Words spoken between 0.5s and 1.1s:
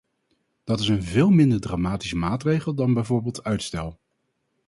Dat is een